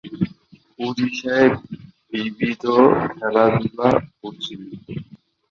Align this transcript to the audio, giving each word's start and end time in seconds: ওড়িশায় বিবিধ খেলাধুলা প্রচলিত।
ওড়িশায় 0.79 1.49
বিবিধ 2.11 2.63
খেলাধুলা 3.11 3.89
প্রচলিত। 4.17 4.85